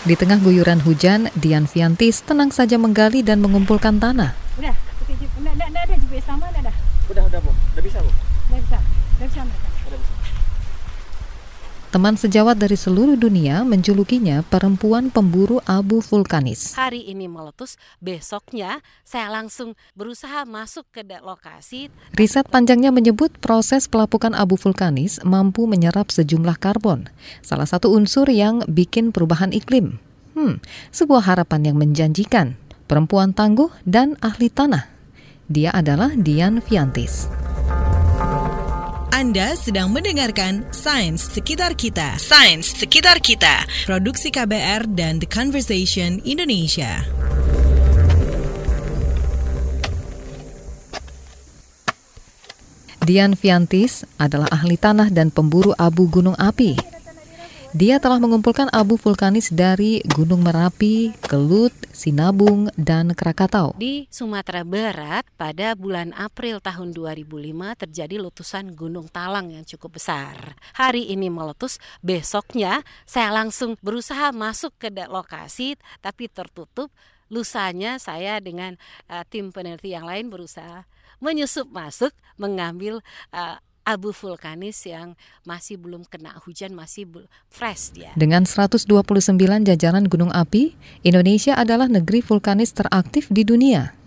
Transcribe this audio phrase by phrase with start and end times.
[0.00, 4.32] Di tengah guyuran hujan, Dian Fiantis tenang saja menggali dan mengumpulkan tanah.
[4.56, 5.28] Udah, oke, Jip.
[5.36, 6.72] Nggak, nggak, nggak ada GPS sama, nggak ada.
[7.12, 7.52] Udah, udah, Bu.
[7.52, 8.08] Udah bisa, Bu?
[8.48, 9.60] Nggak bisa, nggak bisa mereka.
[9.60, 9.69] Udah bisa.
[11.90, 16.78] Teman sejawat dari seluruh dunia menjulukinya perempuan pemburu abu vulkanis.
[16.78, 21.90] hari ini meletus, besoknya saya langsung berusaha masuk ke lokasi.
[22.14, 27.10] Riset panjangnya menyebut proses pelapukan abu vulkanis mampu menyerap sejumlah karbon,
[27.42, 29.98] salah satu unsur yang bikin perubahan iklim.
[30.38, 30.62] Hmm,
[30.94, 32.54] sebuah harapan yang menjanjikan.
[32.86, 34.86] Perempuan tangguh dan ahli tanah.
[35.50, 37.26] Dia adalah Dian Fiantis.
[39.10, 42.14] Anda sedang mendengarkan Sains Sekitar Kita.
[42.14, 43.66] Sains Sekitar Kita.
[43.82, 47.02] Produksi KBR dan The Conversation Indonesia.
[53.02, 56.89] Dian Fiantis adalah ahli tanah dan pemburu abu gunung api.
[57.70, 63.78] Dia telah mengumpulkan abu vulkanis dari Gunung Merapi, Kelut, Sinabung, dan Krakatau.
[63.78, 67.30] Di Sumatera Barat pada bulan April tahun 2005
[67.86, 70.58] terjadi letusan Gunung Talang yang cukup besar.
[70.74, 76.90] Hari ini meletus, besoknya saya langsung berusaha masuk ke lokasi tapi tertutup.
[77.30, 78.74] Lusanya saya dengan
[79.06, 80.90] eh, tim peneliti yang lain berusaha
[81.22, 82.98] menyusup masuk mengambil
[83.30, 87.10] eh, abu vulkanis yang masih belum kena hujan, masih
[87.50, 88.14] fresh dia.
[88.14, 88.86] Dengan 129
[89.66, 93.98] jajaran gunung api, Indonesia adalah negeri vulkanis teraktif di dunia.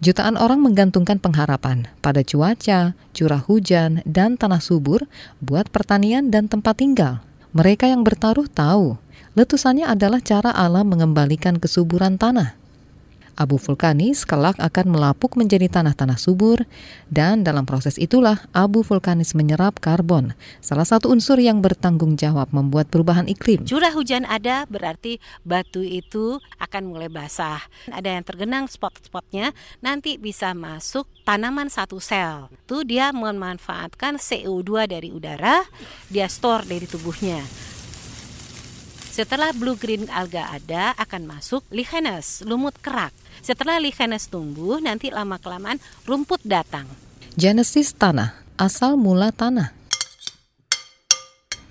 [0.00, 5.04] Jutaan orang menggantungkan pengharapan pada cuaca, curah hujan, dan tanah subur
[5.40, 7.20] buat pertanian dan tempat tinggal.
[7.52, 8.96] Mereka yang bertaruh tahu,
[9.36, 12.59] letusannya adalah cara alam mengembalikan kesuburan tanah.
[13.40, 16.60] Abu vulkanis kelak akan melapuk menjadi tanah-tanah subur,
[17.08, 22.92] dan dalam proses itulah abu vulkanis menyerap karbon, salah satu unsur yang bertanggung jawab membuat
[22.92, 23.64] perubahan iklim.
[23.64, 27.64] Curah hujan ada berarti batu itu akan mulai basah.
[27.88, 32.52] Ada yang tergenang spot-spotnya nanti bisa masuk tanaman satu sel.
[32.68, 35.64] Itu dia memanfaatkan CO2 dari udara,
[36.12, 37.40] dia store dari tubuhnya.
[39.20, 43.12] Setelah blue green alga ada akan masuk lichenes, lumut kerak.
[43.44, 45.76] Setelah lichenes tumbuh nanti lama kelamaan
[46.08, 46.88] rumput datang.
[47.36, 49.76] Genesis tanah, asal mula tanah.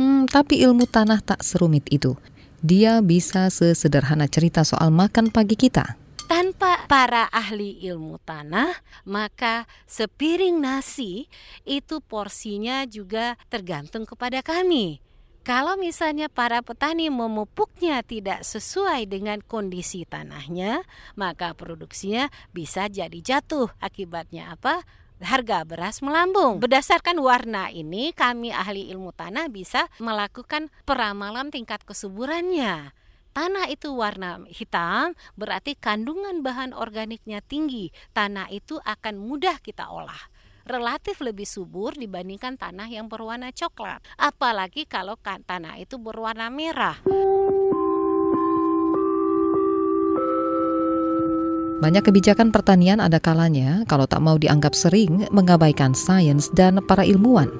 [0.00, 2.16] Hmm, tapi ilmu tanah tak serumit itu.
[2.64, 6.00] Dia bisa sesederhana cerita soal makan pagi kita.
[6.24, 8.72] Tanpa para ahli ilmu tanah,
[9.04, 11.28] maka sepiring nasi
[11.68, 15.04] itu porsinya juga tergantung kepada kami.
[15.44, 20.80] Kalau misalnya para petani memupuknya tidak sesuai dengan kondisi tanahnya,
[21.20, 23.68] maka produksinya bisa jadi jatuh.
[23.76, 24.80] Akibatnya apa?
[25.20, 26.64] Harga beras melambung.
[26.64, 32.96] Berdasarkan warna ini, kami ahli ilmu tanah bisa melakukan peramalan tingkat kesuburannya.
[33.36, 37.92] Tanah itu warna hitam, berarti kandungan bahan organiknya tinggi.
[38.16, 40.33] Tanah itu akan mudah kita olah
[40.64, 44.00] relatif lebih subur dibandingkan tanah yang berwarna coklat.
[44.16, 47.00] Apalagi kalau tanah itu berwarna merah.
[51.84, 57.52] Banyak kebijakan pertanian ada kalanya kalau tak mau dianggap sering mengabaikan sains dan para ilmuwan.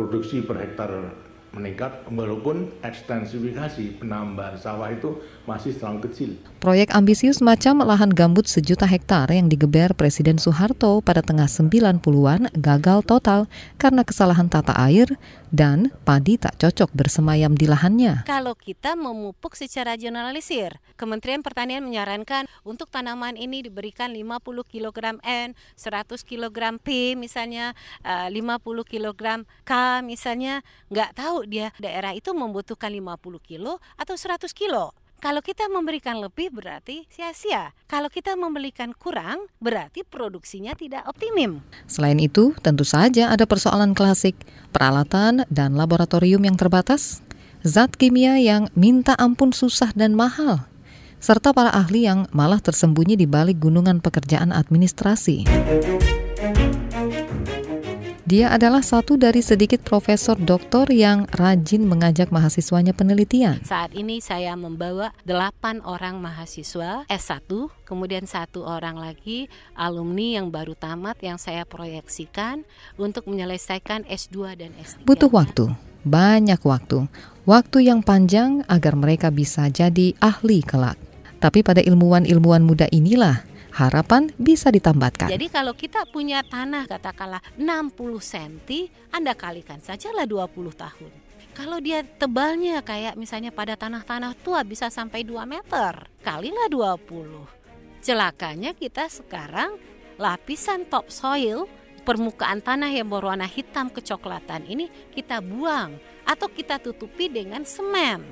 [0.00, 1.12] produksi per hektar
[1.52, 6.30] meningkat walaupun ekstensifikasi penambahan sawah itu masih terlalu kecil.
[6.60, 13.00] Proyek ambisius macam lahan gambut sejuta hektar yang digeber Presiden Soeharto pada tengah 90-an gagal
[13.08, 13.48] total
[13.80, 15.08] karena kesalahan tata air
[15.48, 18.28] dan padi tak cocok bersemayam di lahannya.
[18.28, 25.56] Kalau kita memupuk secara generalisir, Kementerian Pertanian menyarankan untuk tanaman ini diberikan 50 kg N,
[25.56, 27.72] 100 kg P misalnya,
[28.04, 29.72] eh, 50 kg K
[30.04, 30.60] misalnya,
[30.92, 34.92] nggak tahu dia daerah itu membutuhkan 50 kilo atau 100 kilo.
[35.20, 37.76] Kalau kita memberikan lebih berarti sia-sia.
[37.84, 41.60] Kalau kita memberikan kurang berarti produksinya tidak optimum.
[41.84, 44.32] Selain itu, tentu saja ada persoalan klasik,
[44.72, 47.20] peralatan dan laboratorium yang terbatas,
[47.60, 50.64] zat kimia yang minta ampun susah dan mahal,
[51.20, 55.44] serta para ahli yang malah tersembunyi di balik gunungan pekerjaan administrasi.
[58.30, 63.58] Dia adalah satu dari sedikit profesor doktor yang rajin mengajak mahasiswanya penelitian.
[63.66, 67.50] Saat ini saya membawa 8 orang mahasiswa S1,
[67.82, 72.62] kemudian satu orang lagi alumni yang baru tamat yang saya proyeksikan
[72.94, 75.10] untuk menyelesaikan S2 dan S3.
[75.10, 75.66] Butuh waktu,
[76.06, 77.10] banyak waktu,
[77.50, 80.94] waktu yang panjang agar mereka bisa jadi ahli kelak.
[81.42, 85.30] Tapi pada ilmuwan-ilmuwan muda inilah harapan bisa ditambatkan.
[85.30, 88.52] Jadi kalau kita punya tanah katakanlah 60 cm,
[89.14, 91.12] Anda kalikan sajalah 20 tahun.
[91.50, 98.00] Kalau dia tebalnya kayak misalnya pada tanah-tanah tua bisa sampai 2 meter, kalilah 20.
[98.00, 99.76] Celakanya kita sekarang
[100.16, 101.68] lapisan topsoil
[102.00, 108.24] permukaan tanah yang berwarna hitam kecoklatan ini kita buang atau kita tutupi dengan semen.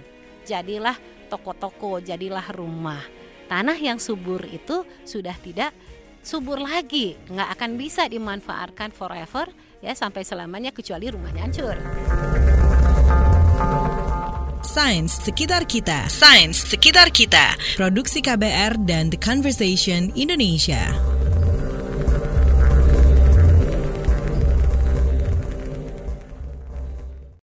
[0.49, 0.97] Jadilah
[1.29, 3.05] toko-toko, jadilah rumah.
[3.49, 5.73] Tanah yang subur itu sudah tidak
[6.21, 9.49] subur lagi, nggak akan bisa dimanfaatkan forever
[9.81, 11.77] ya sampai selamanya kecuali rumahnya hancur.
[14.69, 16.13] Sains sekitar kita.
[16.13, 17.57] Sains sekitar kita.
[17.81, 21.18] Produksi KBR dan The Conversation Indonesia.